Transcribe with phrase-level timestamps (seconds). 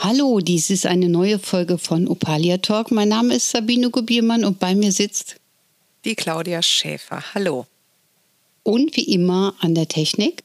[0.00, 2.92] Hallo, dies ist eine neue Folge von Opalia Talk.
[2.92, 5.34] Mein Name ist Sabine Gubiermann und bei mir sitzt
[6.04, 7.20] die Claudia Schäfer.
[7.34, 7.66] Hallo.
[8.62, 10.44] Und wie immer an der Technik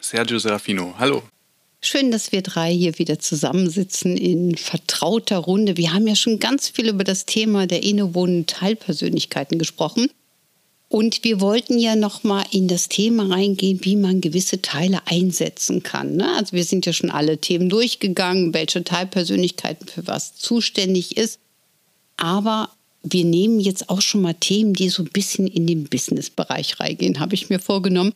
[0.00, 0.94] Sergio Serafino.
[0.98, 1.22] Hallo.
[1.80, 5.76] Schön, dass wir drei hier wieder zusammensitzen in vertrauter Runde.
[5.76, 10.10] Wir haben ja schon ganz viel über das Thema der innewohnenden Teilpersönlichkeiten gesprochen.
[10.90, 15.82] Und wir wollten ja noch mal in das Thema reingehen, wie man gewisse Teile einsetzen
[15.82, 16.16] kann.
[16.16, 16.34] Ne?
[16.36, 21.40] Also wir sind ja schon alle Themen durchgegangen, welche Teilpersönlichkeiten für was zuständig ist.
[22.16, 22.70] Aber
[23.02, 27.20] wir nehmen jetzt auch schon mal Themen, die so ein bisschen in den Business-Bereich reingehen,
[27.20, 28.12] habe ich mir vorgenommen.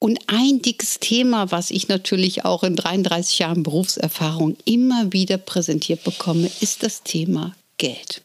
[0.00, 6.02] Und ein dickes Thema, was ich natürlich auch in 33 Jahren Berufserfahrung immer wieder präsentiert
[6.04, 8.22] bekomme, ist das Thema Geld.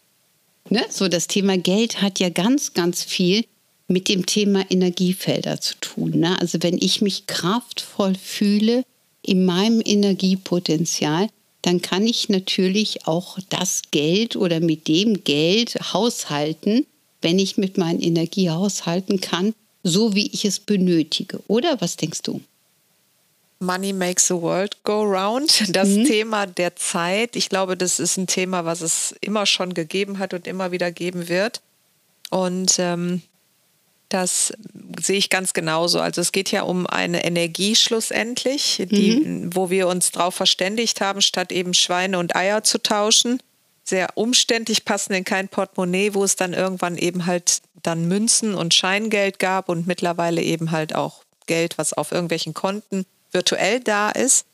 [0.70, 0.84] Ne?
[0.90, 3.46] So, das Thema Geld hat ja ganz, ganz viel
[3.88, 6.20] mit dem Thema Energiefelder zu tun.
[6.20, 6.40] Ne?
[6.40, 8.84] Also wenn ich mich kraftvoll fühle
[9.22, 11.30] in meinem Energiepotenzial,
[11.62, 16.86] dann kann ich natürlich auch das Geld oder mit dem Geld haushalten,
[17.22, 21.42] wenn ich mit meiner Energie haushalten kann, so wie ich es benötige.
[21.48, 22.42] Oder was denkst du?
[23.60, 25.76] Money makes the world go round.
[25.76, 26.06] Das mhm.
[26.06, 30.34] Thema der Zeit, ich glaube, das ist ein Thema, was es immer schon gegeben hat
[30.34, 31.62] und immer wieder geben wird.
[32.30, 33.22] Und ähm,
[34.16, 34.54] das
[34.98, 36.00] sehe ich ganz genauso.
[36.00, 39.54] Also es geht ja um eine Energie schlussendlich, die, mhm.
[39.54, 43.44] wo wir uns darauf verständigt haben, statt eben Schweine und Eier zu tauschen.
[43.84, 48.74] Sehr umständlich, passen in kein Portemonnaie, wo es dann irgendwann eben halt dann Münzen und
[48.74, 54.46] Scheingeld gab und mittlerweile eben halt auch Geld, was auf irgendwelchen Konten virtuell da ist.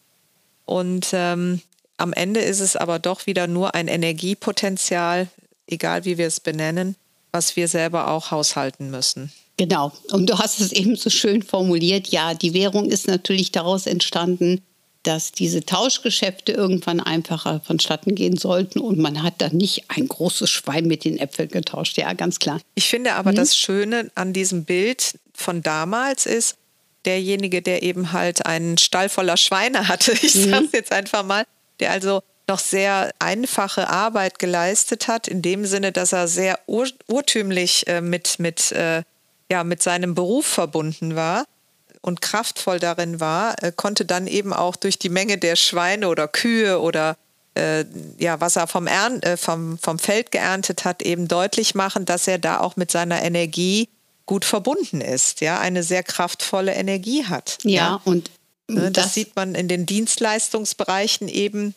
[0.65, 1.61] Und ähm,
[1.97, 5.27] am Ende ist es aber doch wieder nur ein Energiepotenzial,
[5.67, 6.95] egal wie wir es benennen,
[7.31, 9.31] was wir selber auch haushalten müssen.
[9.57, 9.91] Genau.
[10.11, 12.07] Und du hast es eben so schön formuliert.
[12.07, 14.61] Ja, die Währung ist natürlich daraus entstanden,
[15.03, 20.49] dass diese Tauschgeschäfte irgendwann einfacher vonstatten gehen sollten und man hat dann nicht ein großes
[20.49, 21.97] Schwein mit den Äpfeln getauscht.
[21.97, 22.61] Ja, ganz klar.
[22.75, 23.37] Ich finde aber mhm.
[23.37, 26.57] das Schöne an diesem Bild von damals ist,
[27.05, 30.49] derjenige, der eben halt einen Stall voller Schweine hatte, ich mhm.
[30.51, 31.45] sage es jetzt einfach mal,
[31.79, 36.87] der also noch sehr einfache Arbeit geleistet hat, in dem Sinne, dass er sehr ur
[37.07, 39.03] urtümlich äh, mit, mit äh,
[39.51, 41.45] ja mit seinem Beruf verbunden war
[42.01, 46.27] und kraftvoll darin war, äh, konnte dann eben auch durch die Menge der Schweine oder
[46.27, 47.17] Kühe oder
[47.53, 47.83] äh,
[48.17, 52.27] ja, was er vom, Ern äh, vom, vom Feld geerntet hat, eben deutlich machen, dass
[52.27, 53.89] er da auch mit seiner Energie
[54.25, 57.57] gut verbunden ist, ja, eine sehr kraftvolle Energie hat.
[57.63, 58.01] Ja, ja.
[58.05, 58.31] und
[58.69, 61.75] ne, das, das sieht man in den Dienstleistungsbereichen eben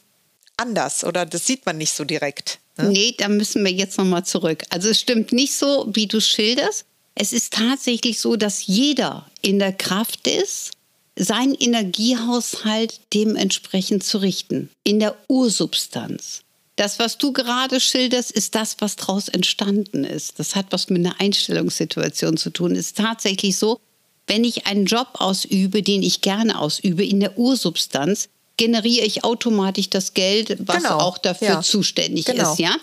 [0.57, 2.61] anders oder das sieht man nicht so direkt.
[2.77, 2.91] Ne?
[2.91, 4.63] Nee, da müssen wir jetzt nochmal zurück.
[4.71, 6.85] Also es stimmt nicht so, wie du schilderst.
[7.15, 10.73] Es ist tatsächlich so, dass jeder in der Kraft ist,
[11.17, 16.43] seinen Energiehaushalt dementsprechend zu richten, in der Ursubstanz.
[16.77, 20.41] Das, was du gerade schilderst, ist das, was daraus entstanden ist.
[20.41, 22.73] Das hat was mit einer Einstellungssituation zu tun.
[22.73, 23.79] Es ist tatsächlich so,
[24.27, 29.91] wenn ich einen Job ausübe, den ich gerne ausübe, in der Ursubstanz, generiere ich automatisch
[29.91, 30.99] das Geld, was genau.
[30.99, 31.63] auch dafür ja.
[31.63, 32.53] zuständig genau.
[32.53, 32.75] ist, ja?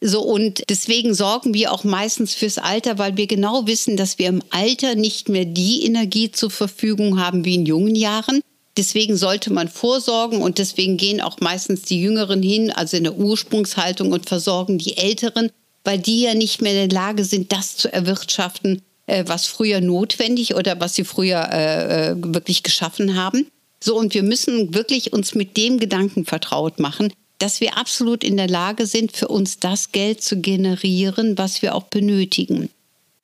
[0.00, 4.28] So, und deswegen sorgen wir auch meistens fürs Alter, weil wir genau wissen, dass wir
[4.28, 8.40] im Alter nicht mehr die Energie zur Verfügung haben wie in jungen Jahren.
[8.76, 13.18] Deswegen sollte man vorsorgen und deswegen gehen auch meistens die Jüngeren hin, also in der
[13.18, 15.50] Ursprungshaltung und versorgen die Älteren,
[15.82, 19.80] weil die ja nicht mehr in der Lage sind, das zu erwirtschaften, äh, was früher
[19.80, 23.48] notwendig oder was sie früher äh, äh, wirklich geschaffen haben.
[23.82, 28.36] So, und wir müssen wirklich uns mit dem Gedanken vertraut machen, dass wir absolut in
[28.36, 32.70] der Lage sind, für uns das Geld zu generieren, was wir auch benötigen.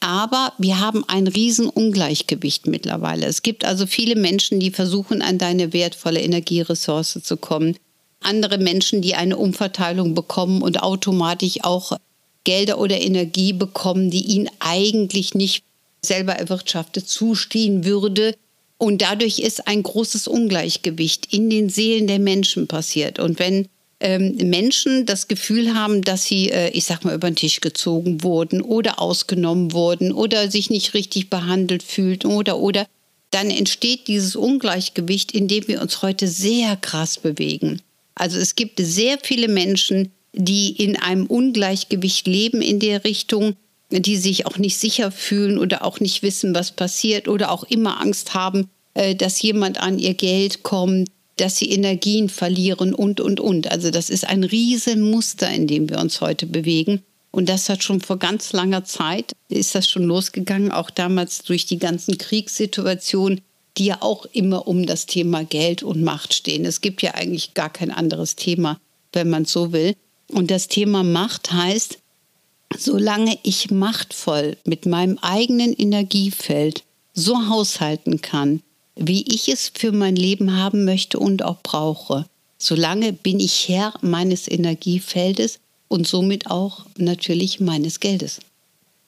[0.00, 3.26] Aber wir haben ein Riesenungleichgewicht mittlerweile.
[3.26, 7.76] Es gibt also viele Menschen, die versuchen, an deine wertvolle Energieressource zu kommen.
[8.20, 11.96] Andere Menschen, die eine Umverteilung bekommen und automatisch auch
[12.44, 15.64] Gelder oder Energie bekommen, die ihnen eigentlich nicht
[16.02, 18.34] selber erwirtschaftet zustehen würde.
[18.76, 23.18] Und dadurch ist ein großes Ungleichgewicht in den Seelen der Menschen passiert.
[23.18, 23.68] Und wenn
[24.04, 28.22] ähm, Menschen das Gefühl haben, dass sie, äh, ich sag mal, über den Tisch gezogen
[28.22, 32.86] wurden oder ausgenommen wurden oder sich nicht richtig behandelt fühlten oder oder
[33.30, 37.80] dann entsteht dieses Ungleichgewicht, in dem wir uns heute sehr krass bewegen.
[38.14, 43.56] Also es gibt sehr viele Menschen, die in einem Ungleichgewicht leben in der Richtung,
[43.90, 48.02] die sich auch nicht sicher fühlen oder auch nicht wissen, was passiert oder auch immer
[48.02, 53.40] Angst haben, äh, dass jemand an ihr Geld kommt, dass sie Energien verlieren und, und,
[53.40, 53.70] und.
[53.70, 57.02] Also das ist ein Riesenmuster, in dem wir uns heute bewegen.
[57.30, 61.66] Und das hat schon vor ganz langer Zeit, ist das schon losgegangen, auch damals durch
[61.66, 63.40] die ganzen Kriegssituationen,
[63.76, 66.64] die ja auch immer um das Thema Geld und Macht stehen.
[66.64, 68.78] Es gibt ja eigentlich gar kein anderes Thema,
[69.12, 69.96] wenn man so will.
[70.28, 71.98] Und das Thema Macht heißt,
[72.76, 76.84] solange ich machtvoll mit meinem eigenen Energiefeld
[77.14, 78.62] so haushalten kann,
[78.96, 82.26] wie ich es für mein Leben haben möchte und auch brauche,
[82.58, 88.40] solange bin ich Herr meines Energiefeldes und somit auch natürlich meines Geldes.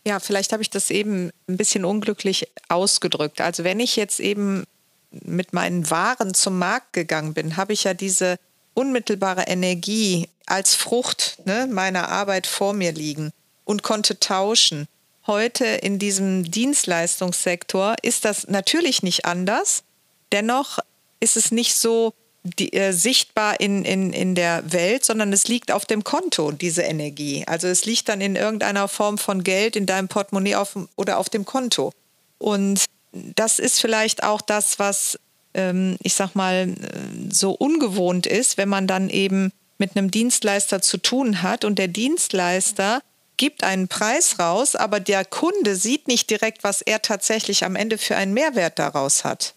[0.06, 3.40] Ja, vielleicht habe ich das eben ein bisschen unglücklich ausgedrückt.
[3.40, 4.64] Also wenn ich jetzt eben
[5.10, 8.36] mit meinen Waren zum Markt gegangen bin, habe ich ja diese
[8.74, 13.32] unmittelbare Energie als Frucht ne, meiner Arbeit vor mir liegen
[13.64, 14.86] und konnte tauschen.
[15.26, 19.82] Heute in diesem Dienstleistungssektor ist das natürlich nicht anders.
[20.30, 20.78] Dennoch
[21.18, 22.14] ist es nicht so
[22.44, 26.82] die, äh, sichtbar in, in, in der Welt, sondern es liegt auf dem Konto, diese
[26.82, 27.44] Energie.
[27.46, 31.28] Also es liegt dann in irgendeiner Form von Geld in deinem Portemonnaie auf, oder auf
[31.28, 31.92] dem Konto.
[32.38, 35.18] Und das ist vielleicht auch das, was,
[35.54, 40.80] ähm, ich sag mal, äh, so ungewohnt ist, wenn man dann eben mit einem Dienstleister
[40.80, 43.02] zu tun hat und der Dienstleister
[43.36, 47.98] gibt einen Preis raus, aber der Kunde sieht nicht direkt, was er tatsächlich am Ende
[47.98, 49.54] für einen Mehrwert daraus hat.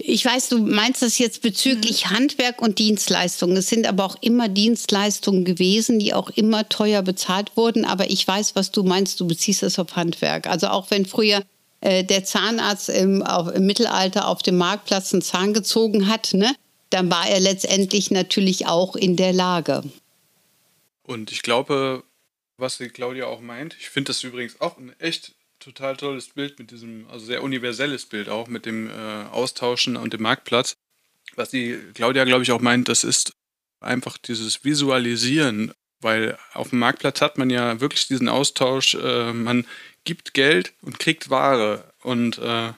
[0.00, 2.10] Ich weiß, du meinst das jetzt bezüglich mhm.
[2.10, 3.56] Handwerk und Dienstleistungen.
[3.56, 7.84] Es sind aber auch immer Dienstleistungen gewesen, die auch immer teuer bezahlt wurden.
[7.84, 9.18] Aber ich weiß, was du meinst.
[9.18, 10.46] Du beziehst es auf Handwerk.
[10.46, 11.42] Also auch wenn früher
[11.80, 16.54] äh, der Zahnarzt im, auf, im, Mittelalter auf dem Marktplatz einen Zahn gezogen hat, ne,
[16.90, 19.82] dann war er letztendlich natürlich auch in der Lage.
[21.02, 22.04] Und ich glaube,
[22.58, 26.58] was die Claudia auch meint, ich finde das übrigens auch ein echt total tolles Bild
[26.58, 28.92] mit diesem, also sehr universelles Bild auch mit dem äh,
[29.30, 30.76] Austauschen und dem Marktplatz.
[31.34, 33.32] Was die Claudia, glaube ich, auch meint, das ist
[33.80, 39.66] einfach dieses Visualisieren, weil auf dem Marktplatz hat man ja wirklich diesen Austausch, äh, man
[40.04, 42.72] gibt Geld und kriegt Ware und äh,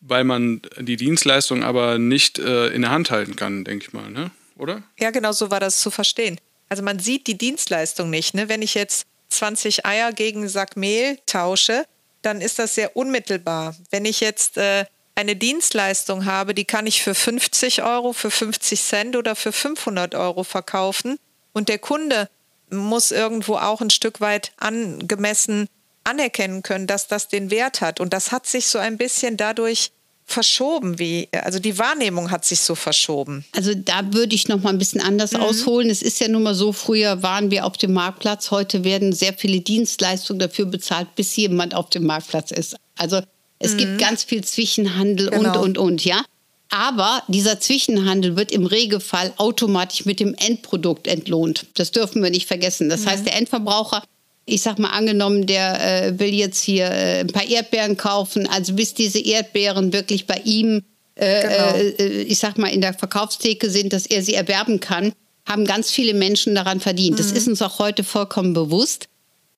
[0.00, 4.10] weil man die Dienstleistung aber nicht äh, in der Hand halten kann, denke ich mal,
[4.10, 4.30] ne?
[4.56, 4.82] oder?
[4.98, 6.40] Ja, genau so war das zu verstehen.
[6.72, 8.32] Also man sieht die Dienstleistung nicht.
[8.32, 8.48] Ne?
[8.48, 11.84] Wenn ich jetzt 20 Eier gegen einen Sack Mehl tausche,
[12.22, 13.76] dann ist das sehr unmittelbar.
[13.90, 18.80] Wenn ich jetzt äh, eine Dienstleistung habe, die kann ich für 50 Euro, für 50
[18.80, 21.18] Cent oder für 500 Euro verkaufen
[21.52, 22.30] und der Kunde
[22.70, 25.68] muss irgendwo auch ein Stück weit angemessen
[26.04, 28.00] anerkennen können, dass das den Wert hat.
[28.00, 29.92] Und das hat sich so ein bisschen dadurch
[30.24, 33.44] verschoben, wie also die Wahrnehmung hat sich so verschoben.
[33.52, 35.40] Also da würde ich noch mal ein bisschen anders mhm.
[35.40, 35.90] ausholen.
[35.90, 39.34] Es ist ja nun mal so, früher waren wir auf dem Marktplatz, heute werden sehr
[39.34, 42.76] viele Dienstleistungen dafür bezahlt, bis jemand auf dem Marktplatz ist.
[42.96, 43.20] Also
[43.58, 43.78] es mhm.
[43.78, 45.50] gibt ganz viel Zwischenhandel genau.
[45.50, 46.22] und und und, ja.
[46.70, 51.66] Aber dieser Zwischenhandel wird im Regelfall automatisch mit dem Endprodukt entlohnt.
[51.74, 52.88] Das dürfen wir nicht vergessen.
[52.88, 53.10] Das mhm.
[53.10, 54.02] heißt, der Endverbraucher
[54.44, 58.74] ich sag mal angenommen, der äh, will jetzt hier äh, ein paar Erdbeeren kaufen, also
[58.74, 60.82] bis diese Erdbeeren wirklich bei ihm,
[61.14, 61.74] äh, genau.
[61.76, 65.12] Äh, ich sag mal, in der Verkaufstheke sind, dass er sie erwerben kann,
[65.46, 67.12] haben ganz viele Menschen daran verdient.
[67.12, 67.16] Mhm.
[67.18, 69.06] Das ist uns auch heute vollkommen bewusst.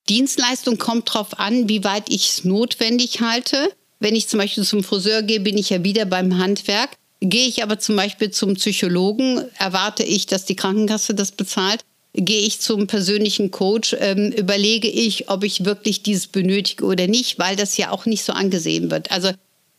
[0.08, 3.72] Dienstleistung kommt darauf an, wie weit ich es notwendig halte.
[4.00, 6.90] Wenn ich zum Beispiel zum Friseur gehe, bin ich ja wieder beim Handwerk.
[7.20, 12.46] Gehe ich aber zum Beispiel zum Psychologen, erwarte ich, dass die Krankenkasse das bezahlt gehe
[12.46, 17.56] ich zum persönlichen Coach, ähm, überlege ich, ob ich wirklich dieses benötige oder nicht, weil
[17.56, 19.10] das ja auch nicht so angesehen wird.
[19.10, 19.30] Also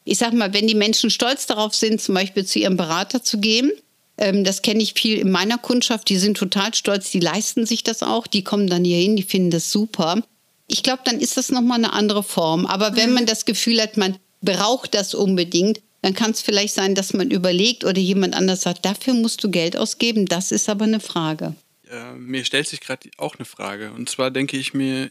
[0.03, 3.39] ich sage mal, wenn die Menschen stolz darauf sind, zum Beispiel zu ihrem Berater zu
[3.39, 3.71] gehen,
[4.17, 7.83] ähm, das kenne ich viel in meiner Kundschaft, die sind total stolz, die leisten sich
[7.83, 10.21] das auch, die kommen dann hier hin, die finden das super.
[10.67, 12.65] Ich glaube, dann ist das nochmal eine andere Form.
[12.65, 13.15] Aber wenn mhm.
[13.15, 17.31] man das Gefühl hat, man braucht das unbedingt, dann kann es vielleicht sein, dass man
[17.31, 20.25] überlegt oder jemand anders sagt, dafür musst du Geld ausgeben.
[20.25, 21.55] Das ist aber eine Frage
[21.91, 23.91] äh, mir stellt sich gerade auch eine Frage.
[23.91, 25.09] Und zwar denke ich mir,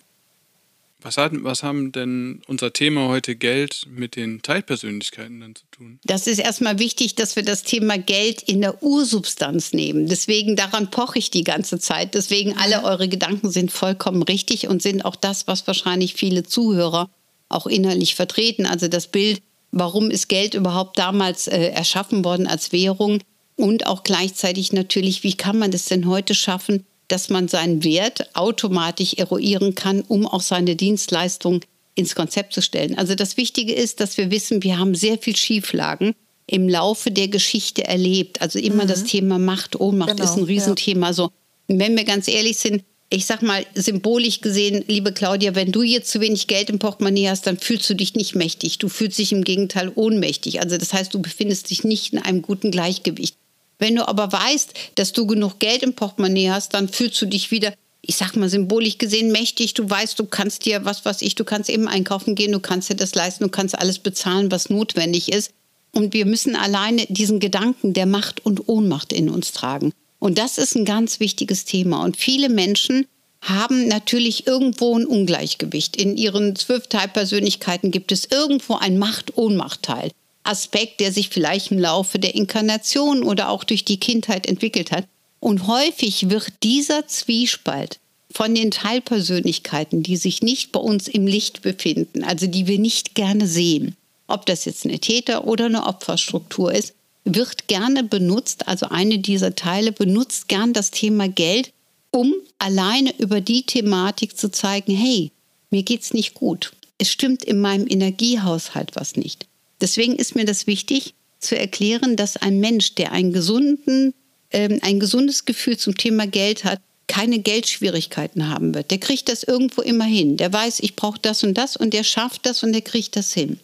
[1.04, 6.00] was, hat, was haben denn unser Thema heute Geld mit den Teilpersönlichkeiten dann zu tun?
[6.04, 10.06] Das ist erstmal wichtig, dass wir das Thema Geld in der Ursubstanz nehmen.
[10.06, 12.14] Deswegen daran poche ich die ganze Zeit.
[12.14, 17.10] Deswegen alle eure Gedanken sind vollkommen richtig und sind auch das, was wahrscheinlich viele Zuhörer
[17.50, 18.64] auch innerlich vertreten.
[18.64, 23.20] Also das Bild, warum ist Geld überhaupt damals äh, erschaffen worden als Währung?
[23.56, 28.34] Und auch gleichzeitig natürlich, wie kann man es denn heute schaffen, dass man seinen Wert
[28.34, 31.60] automatisch eruieren kann, um auch seine Dienstleistung
[31.94, 32.98] ins Konzept zu stellen.
[32.98, 36.14] Also das Wichtige ist, dass wir wissen, wir haben sehr viel Schieflagen
[36.46, 38.40] im Laufe der Geschichte erlebt.
[38.40, 38.88] Also immer mhm.
[38.88, 41.06] das Thema Macht, Ohnmacht genau, ist ein Riesenthema.
[41.06, 41.08] Ja.
[41.08, 41.30] Also
[41.68, 45.82] Und wenn wir ganz ehrlich sind, ich sag mal, symbolisch gesehen, liebe Claudia, wenn du
[45.82, 48.78] jetzt zu wenig Geld im Portemonnaie hast, dann fühlst du dich nicht mächtig.
[48.78, 50.60] Du fühlst dich im Gegenteil ohnmächtig.
[50.60, 53.36] Also das heißt, du befindest dich nicht in einem guten Gleichgewicht.
[53.84, 57.50] Wenn du aber weißt, dass du genug Geld im Portemonnaie hast, dann fühlst du dich
[57.50, 59.74] wieder, ich sag mal symbolisch gesehen, mächtig.
[59.74, 62.88] Du weißt, du kannst dir was, was ich, du kannst eben einkaufen gehen, du kannst
[62.88, 65.50] dir das leisten, du kannst alles bezahlen, was notwendig ist.
[65.92, 69.92] Und wir müssen alleine diesen Gedanken der Macht und Ohnmacht in uns tragen.
[70.18, 72.04] Und das ist ein ganz wichtiges Thema.
[72.04, 73.06] Und viele Menschen
[73.42, 75.94] haben natürlich irgendwo ein Ungleichgewicht.
[75.96, 80.10] In ihren zwölf Teilpersönlichkeiten gibt es irgendwo ein Macht-Ohnmacht-Teil.
[80.44, 85.06] Aspekt, der sich vielleicht im Laufe der Inkarnation oder auch durch die Kindheit entwickelt hat.
[85.40, 87.98] Und häufig wird dieser Zwiespalt
[88.30, 93.14] von den Teilpersönlichkeiten, die sich nicht bei uns im Licht befinden, also die wir nicht
[93.14, 93.96] gerne sehen,
[94.26, 99.54] ob das jetzt eine Täter- oder eine Opferstruktur ist, wird gerne benutzt, also eine dieser
[99.54, 101.72] Teile benutzt gern das Thema Geld,
[102.10, 105.30] um alleine über die Thematik zu zeigen, hey,
[105.70, 106.72] mir geht's nicht gut.
[106.98, 109.46] Es stimmt in meinem Energiehaushalt was nicht.
[109.84, 114.14] Deswegen ist mir das wichtig zu erklären, dass ein Mensch, der einen gesunden,
[114.48, 118.90] äh, ein gesundes Gefühl zum Thema Geld hat, keine Geldschwierigkeiten haben wird.
[118.90, 120.38] Der kriegt das irgendwo immer hin.
[120.38, 123.34] Der weiß, ich brauche das und das und der schafft das und der kriegt das
[123.34, 123.60] hin.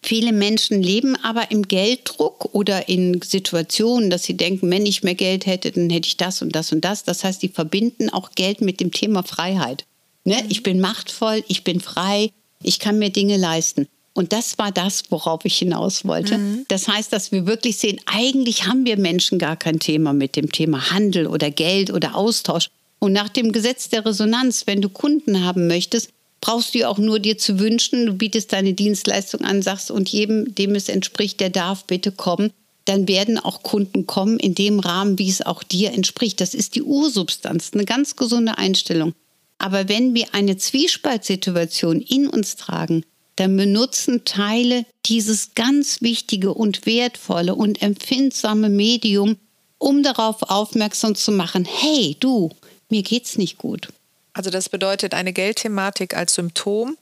[0.00, 5.16] Viele Menschen leben aber im Gelddruck oder in Situationen, dass sie denken, wenn ich mehr
[5.16, 7.02] Geld hätte, dann hätte ich das und das und das.
[7.02, 9.86] Das heißt, die verbinden auch Geld mit dem Thema Freiheit.
[10.22, 10.36] Ne?
[10.50, 12.30] Ich bin machtvoll, ich bin frei,
[12.62, 13.88] ich kann mir Dinge leisten.
[14.14, 16.36] Und das war das, worauf ich hinaus wollte.
[16.38, 16.64] Mhm.
[16.68, 20.52] Das heißt, dass wir wirklich sehen, eigentlich haben wir Menschen gar kein Thema mit dem
[20.52, 22.68] Thema Handel oder Geld oder Austausch.
[22.98, 27.20] Und nach dem Gesetz der Resonanz, wenn du Kunden haben möchtest, brauchst du auch nur
[27.20, 31.50] dir zu wünschen, du bietest deine Dienstleistung an, sagst und jedem, dem es entspricht, der
[31.50, 32.52] darf bitte kommen.
[32.84, 36.40] Dann werden auch Kunden kommen in dem Rahmen, wie es auch dir entspricht.
[36.40, 39.14] Das ist die Ursubstanz, eine ganz gesunde Einstellung.
[39.58, 43.04] Aber wenn wir eine Zwiespaltsituation in uns tragen,
[43.36, 49.36] dann benutzen Teile dieses ganz wichtige und wertvolle und empfindsame Medium,
[49.78, 52.50] um darauf aufmerksam zu machen, hey du,
[52.88, 53.88] mir geht's nicht gut.
[54.32, 56.96] Also das bedeutet eine Geldthematik als Symptom,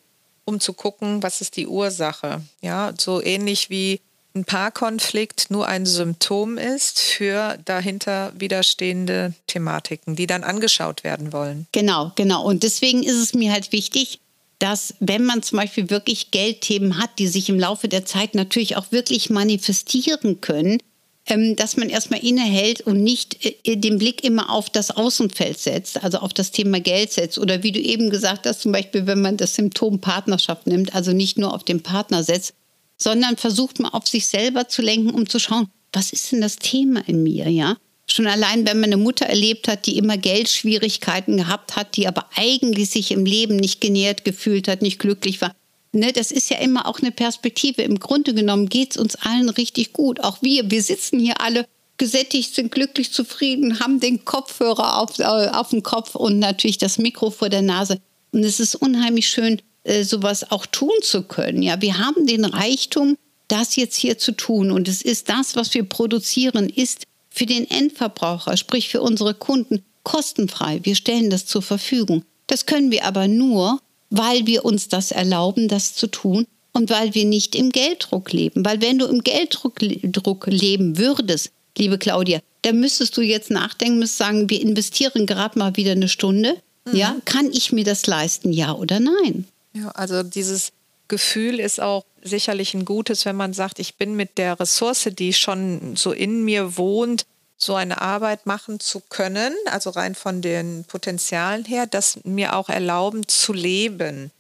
[0.45, 2.43] um zu gucken, was ist die Ursache.
[2.61, 4.01] Ja, so ähnlich wie
[4.35, 11.67] ein Paarkonflikt nur ein Symptom ist für dahinter widerstehende Thematiken, die dann angeschaut werden wollen.
[11.73, 12.45] Genau, genau.
[12.45, 14.20] Und deswegen ist es mir halt wichtig,
[14.61, 18.77] dass wenn man zum Beispiel wirklich Geldthemen hat, die sich im Laufe der Zeit natürlich
[18.77, 20.79] auch wirklich manifestieren können,
[21.27, 26.03] ähm, dass man erstmal innehält und nicht äh, den Blick immer auf das Außenfeld setzt,
[26.05, 27.39] also auf das Thema Geld setzt.
[27.39, 31.13] Oder wie du eben gesagt hast, zum Beispiel, wenn man das Symptom Partnerschaft nimmt, also
[31.13, 32.55] nicht nur auf den Partner setzt,
[32.97, 36.57] sondern versucht mal auf sich selber zu lenken, um zu schauen, was ist denn das
[36.57, 37.77] Thema in mir, ja?
[38.11, 42.27] Schon allein, wenn man eine Mutter erlebt hat, die immer Geldschwierigkeiten gehabt hat, die aber
[42.35, 45.53] eigentlich sich im Leben nicht genährt gefühlt hat, nicht glücklich war,
[45.93, 47.83] Ne, das ist ja immer auch eine Perspektive.
[47.83, 50.21] Im Grunde genommen geht es uns allen richtig gut.
[50.21, 51.67] Auch wir, wir sitzen hier alle
[51.99, 56.99] gesättigt, sind glücklich, zufrieden, haben den Kopfhörer auf, äh, auf dem Kopf und natürlich das
[56.99, 58.01] Mikro vor der Nase.
[58.31, 61.61] Und es ist unheimlich schön, äh, sowas auch tun zu können.
[61.61, 63.17] Ja, wir haben den Reichtum,
[63.49, 64.71] das jetzt hier zu tun.
[64.71, 69.83] Und es ist das, was wir produzieren, ist für den Endverbraucher, sprich für unsere Kunden,
[70.03, 70.81] kostenfrei.
[70.83, 72.25] Wir stellen das zur Verfügung.
[72.47, 77.15] Das können wir aber nur, weil wir uns das erlauben, das zu tun und weil
[77.15, 78.65] wir nicht im Gelddruck leben.
[78.65, 83.99] Weil wenn du im Gelddruck Druck leben würdest, liebe Claudia, dann müsstest du jetzt nachdenken,
[83.99, 86.57] müsstest sagen, wir investieren gerade mal wieder eine Stunde.
[86.85, 86.97] Mhm.
[86.97, 89.47] Ja, kann ich mir das leisten, ja oder nein?
[89.73, 90.73] Ja, also dieses
[91.09, 95.33] Gefühl ist auch sicherlich ein gutes, wenn man sagt, ich bin mit der Ressource, die
[95.33, 100.85] schon so in mir wohnt, so eine Arbeit machen zu können, also rein von den
[100.85, 104.31] Potenzialen her, das mir auch erlauben zu leben.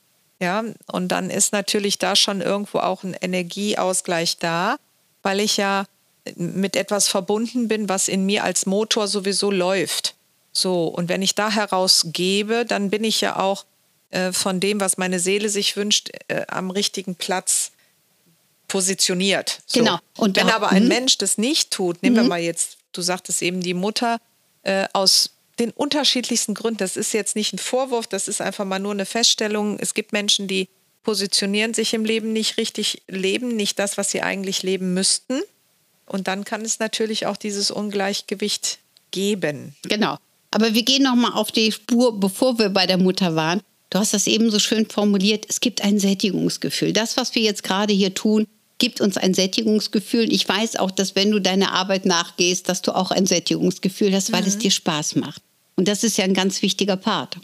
[0.41, 4.77] Ja, und dann ist natürlich da schon irgendwo auch ein Energieausgleich da,
[5.23, 5.85] weil ich ja
[6.37, 10.15] mit etwas verbunden bin, was in mir als Motor sowieso läuft.
[10.53, 13.67] So, und wenn ich da herausgebe, dann bin ich ja auch
[14.11, 17.73] äh, von dem, was meine Seele sich wünscht, äh, am richtigen Platz
[18.69, 19.61] positioniert.
[19.67, 19.81] So.
[19.81, 19.99] Genau.
[20.17, 20.89] Und wenn aber ein mhm.
[20.89, 22.29] Mensch das nicht tut, nehmen wir mhm.
[22.29, 24.21] mal jetzt du sagtest eben, die Mutter
[24.63, 26.79] äh, aus den unterschiedlichsten Gründen.
[26.79, 29.79] Das ist jetzt nicht ein Vorwurf, das ist einfach mal nur eine Feststellung.
[29.79, 30.69] Es gibt Menschen, die
[31.03, 35.41] positionieren sich im Leben nicht richtig, leben nicht das, was sie eigentlich leben müssten.
[36.07, 38.79] Und dann kann es natürlich auch dieses Ungleichgewicht
[39.11, 39.77] geben.
[39.83, 40.17] Genau.
[40.51, 43.63] Aber wir gehen noch mal auf die Spur, bevor wir bei der Mutter waren.
[43.91, 45.47] Du hast das eben so schön formuliert.
[45.49, 46.93] Es gibt ein Sättigungsgefühl.
[46.93, 48.47] Das, was wir jetzt gerade hier tun,
[48.79, 50.33] gibt uns ein Sättigungsgefühl.
[50.33, 54.33] Ich weiß auch, dass wenn du deiner Arbeit nachgehst, dass du auch ein Sättigungsgefühl hast,
[54.33, 54.49] weil mhm.
[54.49, 55.43] es dir Spaß macht.
[55.77, 57.39] Und das ist ja ein ganz wichtiger Part.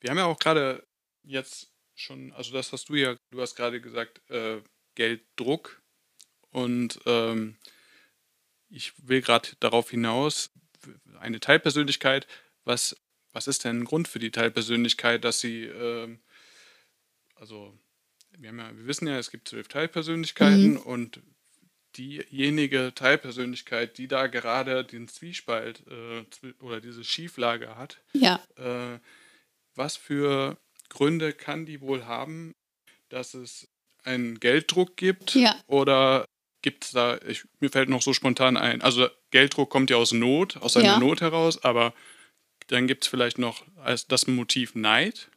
[0.00, 0.84] Wir haben ja auch gerade
[1.22, 4.60] jetzt schon, also das hast du ja, du hast gerade gesagt, äh,
[4.94, 5.80] Gelddruck.
[6.50, 7.56] Und ähm,
[8.68, 10.50] ich will gerade darauf hinaus,
[11.20, 12.26] eine Teilpersönlichkeit,
[12.64, 12.96] was,
[13.32, 16.16] was ist denn ein Grund für die Teilpersönlichkeit, dass sie, äh,
[17.36, 17.72] also
[18.38, 20.78] wir, ja, wir, wissen ja, es gibt zwölf Teilpersönlichkeiten mhm.
[20.78, 21.20] und
[21.96, 28.40] diejenige Teilpersönlichkeit, die da gerade den Zwiespalt äh, oder diese Schieflage hat, ja.
[28.56, 28.98] äh,
[29.74, 30.56] was für
[30.88, 32.54] Gründe kann die wohl haben,
[33.08, 33.68] dass es
[34.04, 35.34] einen Gelddruck gibt?
[35.34, 35.54] Ja.
[35.66, 36.26] Oder
[36.62, 40.12] gibt es da, ich, mir fällt noch so spontan ein, also Gelddruck kommt ja aus
[40.12, 40.98] Not, aus einer.
[40.98, 41.94] Not heraus, aber
[42.70, 43.62] dann gibt es vielleicht noch
[44.08, 45.28] das Motiv Neid.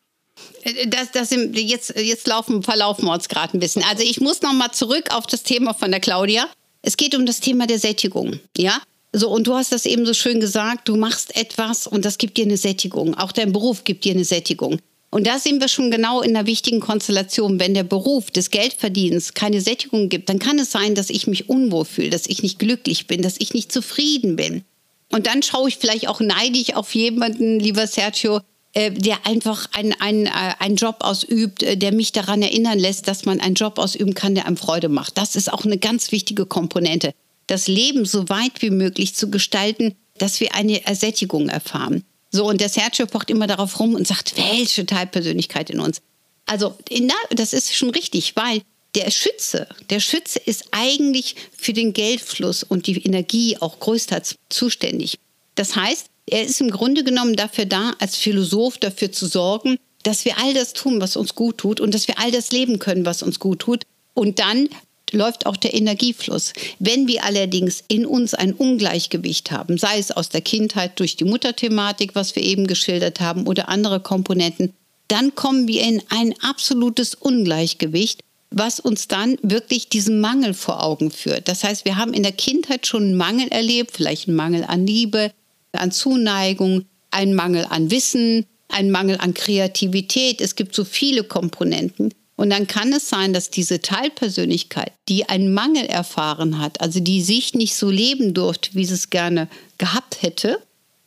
[0.63, 3.84] Äh, das, das jetzt, jetzt laufen, verlaufen wir uns gerade ein bisschen.
[3.84, 6.48] Also ich muss noch mal zurück auf das Thema von der Claudia.
[6.82, 8.82] Es geht um das Thema der Sättigung, ja?
[9.16, 12.36] So, und du hast das eben so schön gesagt, du machst etwas und das gibt
[12.36, 13.16] dir eine Sättigung.
[13.16, 14.80] Auch dein Beruf gibt dir eine Sättigung.
[15.12, 17.60] Und da sind wir schon genau in einer wichtigen Konstellation.
[17.60, 21.48] Wenn der Beruf des Geldverdienens keine Sättigung gibt, dann kann es sein, dass ich mich
[21.48, 24.63] unwohl fühle, dass ich nicht glücklich bin, dass ich nicht zufrieden bin.
[25.10, 28.42] Und dann schaue ich vielleicht auch neidisch auf jemanden, lieber Sergio,
[28.74, 30.30] äh, der einfach einen, äh,
[30.60, 34.34] einen Job ausübt, äh, der mich daran erinnern lässt, dass man einen Job ausüben kann,
[34.34, 35.18] der einem Freude macht.
[35.18, 37.14] Das ist auch eine ganz wichtige Komponente.
[37.48, 42.04] Das Leben so weit wie möglich zu gestalten, dass wir eine Ersättigung erfahren.
[42.32, 46.02] So, und der Sergio pocht immer darauf rum und sagt, welche Teilpersönlichkeit in uns.
[46.48, 48.64] Also, na, das ist schon richtig, weil
[48.96, 55.20] der Schütze, der Schütze ist eigentlich für den Geldfluss und die Energie auch größtenteils zuständig.
[55.56, 60.26] Das heißt, er ist im Grunde genommen dafür da, als Philosoph dafür zu sorgen, dass
[60.26, 63.06] wir all das tun, was uns gut tut und dass wir all das leben können,
[63.06, 63.84] was uns gut tut.
[64.14, 64.70] Und dann
[65.12, 66.54] läuft auch der Energiefluss.
[66.80, 71.26] Wenn wir allerdings in uns ein Ungleichgewicht haben, sei es aus der Kindheit durch die
[71.26, 74.74] Mutterthematik, was wir eben geschildert haben, oder andere Komponenten,
[75.08, 78.22] dann kommen wir in ein absolutes Ungleichgewicht,
[78.54, 81.48] was uns dann wirklich diesen Mangel vor Augen führt.
[81.48, 84.86] Das heißt, wir haben in der Kindheit schon einen Mangel erlebt, vielleicht einen Mangel an
[84.86, 85.32] Liebe,
[85.72, 90.42] an Zuneigung, einen Mangel an Wissen, einen Mangel an Kreativität.
[90.42, 92.13] Es gibt so viele Komponenten.
[92.36, 97.22] Und dann kann es sein, dass diese Teilpersönlichkeit, die einen Mangel erfahren hat, also die
[97.22, 100.60] sich nicht so leben durfte, wie sie es gerne gehabt hätte,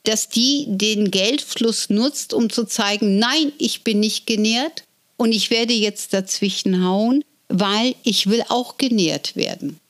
[0.05, 4.85] dass die den Geldfluss nutzt, um zu zeigen, nein, ich bin nicht genährt
[5.17, 9.81] und ich werde jetzt dazwischen hauen, weil ich will auch genährt werden.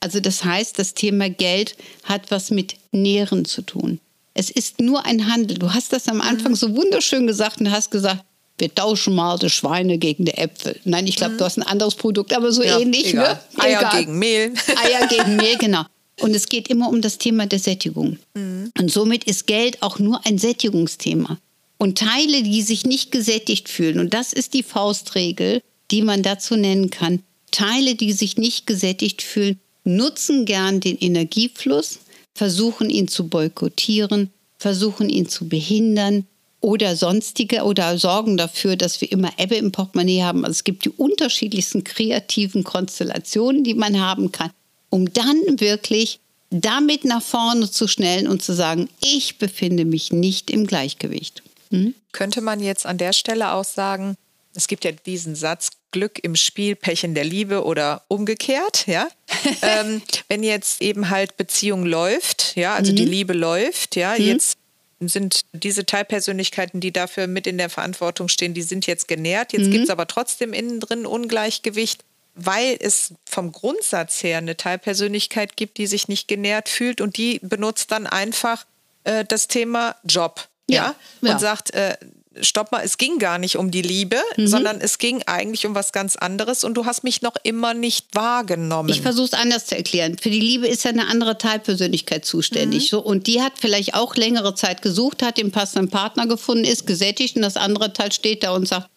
[0.00, 4.00] Also das heißt, das Thema Geld hat was mit Nähren zu tun.
[4.34, 5.58] Es ist nur ein Handel.
[5.58, 6.56] Du hast das am Anfang mhm.
[6.56, 8.24] so wunderschön gesagt und hast gesagt,
[8.58, 10.78] wir tauschen mal die Schweine gegen die Äpfel.
[10.84, 11.38] Nein, ich glaube, mhm.
[11.38, 13.14] du hast ein anderes Produkt, aber so ja, ähnlich.
[13.14, 13.22] Ne?
[13.22, 13.34] Egal.
[13.34, 13.62] Ne?
[13.62, 13.98] Eier egal.
[13.98, 14.54] gegen Mehl.
[14.84, 15.84] Eier gegen Mehl, genau.
[16.20, 18.18] Und es geht immer um das Thema der Sättigung.
[18.34, 18.72] Mhm.
[18.78, 21.38] Und somit ist Geld auch nur ein Sättigungsthema.
[21.78, 26.56] Und Teile, die sich nicht gesättigt fühlen, und das ist die Faustregel, die man dazu
[26.56, 32.00] nennen kann, Teile, die sich nicht gesättigt fühlen, nutzen gern den Energiefluss,
[32.34, 36.26] versuchen ihn zu boykottieren, versuchen ihn zu behindern,
[36.60, 40.44] oder sonstige oder sorgen dafür, dass wir immer Ebbe im Portemonnaie haben.
[40.44, 44.50] Also es gibt die unterschiedlichsten kreativen Konstellationen, die man haben kann,
[44.90, 46.20] um dann wirklich
[46.50, 51.42] damit nach vorne zu schnellen und zu sagen, ich befinde mich nicht im Gleichgewicht.
[51.70, 51.94] Hm?
[52.12, 54.16] Könnte man jetzt an der Stelle auch sagen,
[54.58, 59.08] es gibt ja diesen Satz, Glück im Spiel, Pech in der Liebe oder umgekehrt, ja.
[59.62, 62.96] ähm, wenn jetzt eben halt Beziehung läuft, ja, also mhm.
[62.96, 64.24] die Liebe läuft, ja, mhm.
[64.26, 64.58] jetzt
[65.00, 69.52] sind diese Teilpersönlichkeiten, die dafür mit in der Verantwortung stehen, die sind jetzt genährt.
[69.52, 69.70] Jetzt mhm.
[69.70, 75.78] gibt es aber trotzdem innen drin Ungleichgewicht, weil es vom Grundsatz her eine Teilpersönlichkeit gibt,
[75.78, 78.66] die sich nicht genährt fühlt und die benutzt dann einfach
[79.04, 80.48] äh, das Thema Job.
[80.70, 81.32] Ja, ja.
[81.32, 81.96] und sagt, äh,
[82.42, 84.46] stopp mal, es ging gar nicht um die Liebe, mhm.
[84.46, 88.14] sondern es ging eigentlich um was ganz anderes und du hast mich noch immer nicht
[88.14, 88.88] wahrgenommen.
[88.88, 90.16] Ich versuche es anders zu erklären.
[90.18, 92.84] Für die Liebe ist ja eine andere Teilpersönlichkeit zuständig.
[92.84, 92.88] Mhm.
[92.88, 96.86] So, und die hat vielleicht auch längere Zeit gesucht, hat den passenden Partner gefunden, ist
[96.86, 98.88] gesättigt und das andere Teil steht da und sagt,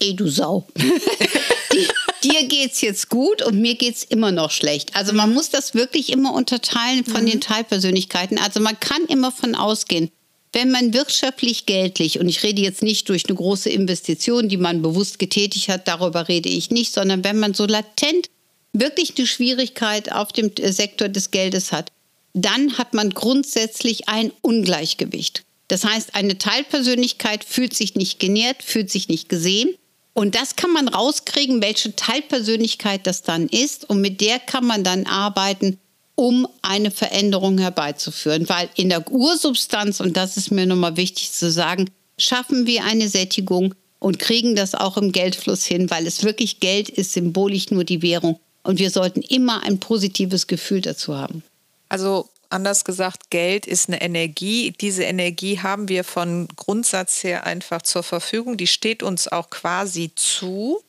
[0.00, 0.66] ey du Sau.
[2.24, 4.96] dir geht's jetzt gut und mir geht's immer noch schlecht.
[4.96, 7.30] Also man muss das wirklich immer unterteilen von mhm.
[7.30, 8.38] den Teilpersönlichkeiten.
[8.38, 10.10] Also man kann immer von ausgehen,
[10.54, 14.82] wenn man wirtschaftlich, geldlich, und ich rede jetzt nicht durch eine große Investition, die man
[14.82, 18.30] bewusst getätigt hat, darüber rede ich nicht, sondern wenn man so latent
[18.72, 21.90] wirklich eine Schwierigkeit auf dem äh, Sektor des Geldes hat,
[22.34, 25.44] dann hat man grundsätzlich ein Ungleichgewicht.
[25.68, 29.74] Das heißt, eine Teilpersönlichkeit fühlt sich nicht genährt, fühlt sich nicht gesehen.
[30.12, 33.88] Und das kann man rauskriegen, welche Teilpersönlichkeit das dann ist.
[33.88, 35.78] Und mit der kann man dann arbeiten,
[36.14, 38.48] um eine Veränderung herbeizuführen.
[38.48, 43.08] Weil in der Ursubstanz, und das ist mir nochmal wichtig zu sagen, schaffen wir eine
[43.08, 47.84] Sättigung und kriegen das auch im Geldfluss hin, weil es wirklich Geld ist, symbolisch nur
[47.84, 48.38] die Währung.
[48.62, 51.42] Und wir sollten immer ein positives Gefühl dazu haben.
[51.88, 54.72] Also anders gesagt, Geld ist eine Energie.
[54.80, 58.56] Diese Energie haben wir von Grundsatz her einfach zur Verfügung.
[58.56, 60.80] Die steht uns auch quasi zu.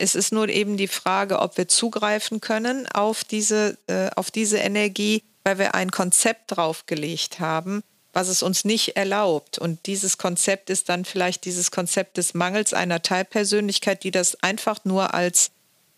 [0.00, 4.58] Es ist nur eben die Frage, ob wir zugreifen können auf diese, äh, auf diese
[4.58, 7.82] Energie, weil wir ein Konzept draufgelegt haben,
[8.12, 9.58] was es uns nicht erlaubt.
[9.58, 14.84] Und dieses Konzept ist dann vielleicht dieses Konzept des Mangels einer Teilpersönlichkeit, die das einfach
[14.84, 15.50] nur als,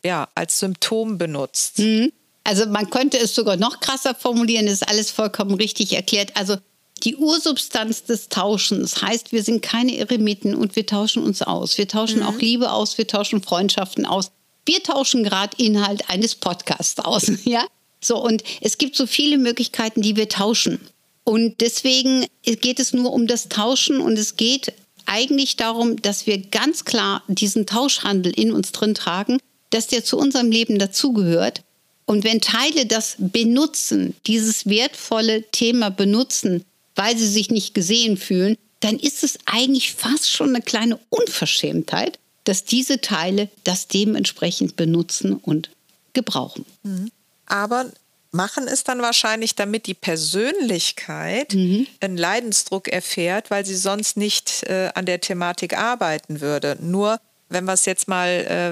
[0.05, 1.79] ja, als Symptom benutzt.
[1.79, 2.13] Mhm.
[2.45, 6.37] Also man könnte es sogar noch krasser formulieren, ist alles vollkommen richtig erklärt.
[6.37, 6.57] Also
[7.05, 11.79] die Ursubstanz des Tauschens heißt, wir sind keine Eremiten und wir tauschen uns aus.
[11.79, 12.27] Wir tauschen mhm.
[12.27, 14.31] auch Liebe aus, wir tauschen Freundschaften aus.
[14.65, 17.67] Wir tauschen gerade Inhalt eines Podcasts aus, ja?
[18.01, 20.81] So und es gibt so viele Möglichkeiten, die wir tauschen.
[21.25, 24.73] Und deswegen geht es nur um das Tauschen und es geht
[25.07, 29.39] eigentlich darum, dass wir ganz klar diesen Tauschhandel in uns drin tragen,
[29.71, 31.63] dass der zu unserem Leben dazugehört
[32.05, 38.57] und wenn Teile das benutzen, dieses wertvolle Thema benutzen, weil sie sich nicht gesehen fühlen,
[38.81, 45.35] dann ist es eigentlich fast schon eine kleine Unverschämtheit, dass diese Teile das dementsprechend benutzen
[45.35, 45.71] und
[46.13, 46.65] gebrauchen.
[46.83, 47.11] Mhm.
[47.47, 47.91] Aber
[48.33, 51.87] machen es dann wahrscheinlich, damit die Persönlichkeit mhm.
[52.01, 56.77] einen Leidensdruck erfährt, weil sie sonst nicht äh, an der Thematik arbeiten würde.
[56.81, 58.29] Nur wenn wir es jetzt mal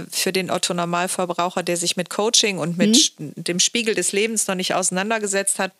[0.09, 3.33] äh, für den Otto Normalverbraucher, der sich mit Coaching und mit mhm.
[3.37, 5.73] dem Spiegel des Lebens noch nicht auseinandergesetzt hat,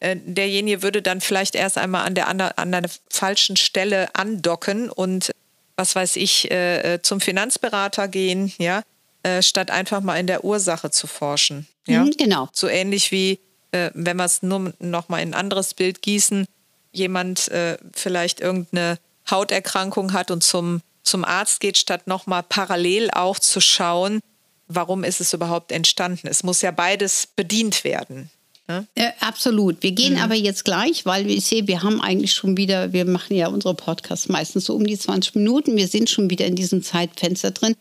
[0.00, 2.38] derjenige würde dann vielleicht erst einmal an der, an
[2.72, 5.30] der, falschen Stelle andocken und
[5.76, 8.82] was weiß ich, äh, äh zum Finanzberater gehen, ja,
[9.22, 11.66] äh, statt einfach mal in der Ursache zu forschen.
[11.86, 12.04] Ja?
[12.04, 12.48] Mhm, genau.
[12.52, 13.40] So ähnlich wie,
[13.72, 16.46] äh, wenn wir es nur noch mal in ein anderes Bild gießen,
[16.92, 17.50] jemand
[17.94, 18.98] vielleicht irgendeine
[19.30, 24.20] Hauterkrankung hat und zum zum Arzt geht, statt nochmal parallel auch zu schauen,
[24.66, 26.28] warum ist es überhaupt entstanden.
[26.28, 28.30] Es muss ja beides bedient werden.
[28.68, 28.86] Ne?
[28.96, 29.82] Ja, absolut.
[29.82, 30.20] Wir gehen mhm.
[30.20, 33.74] aber jetzt gleich, weil ich sehe, wir haben eigentlich schon wieder, wir machen ja unsere
[33.74, 35.76] Podcasts meistens so um die 20 Minuten.
[35.76, 37.74] Wir sind schon wieder in diesem Zeitfenster drin.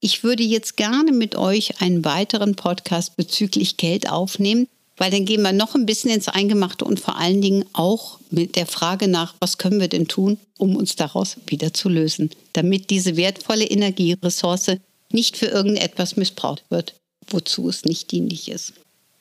[0.00, 5.40] Ich würde jetzt gerne mit euch einen weiteren Podcast bezüglich Geld aufnehmen, weil dann gehen
[5.40, 9.34] wir noch ein bisschen ins Eingemachte und vor allen Dingen auch mit der Frage nach,
[9.40, 14.76] was können wir denn tun, um uns daraus wieder zu lösen, damit diese wertvolle Energieressource
[15.10, 16.94] nicht für irgendetwas missbraucht wird,
[17.28, 18.74] wozu es nicht dienlich ist.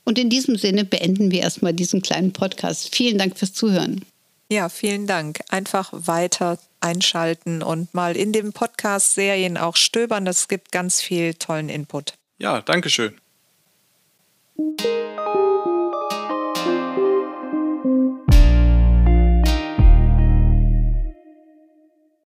[0.06, 2.94] Und in diesem Sinne beenden wir erstmal diesen kleinen Podcast.
[2.94, 4.06] Vielen Dank fürs Zuhören.
[4.50, 5.39] Ja, vielen Dank.
[5.50, 10.26] Einfach weiter einschalten und mal in den Podcast-Serien auch stöbern.
[10.26, 12.13] Das gibt ganz viel tollen Input.
[12.38, 13.16] Ja, danke schön.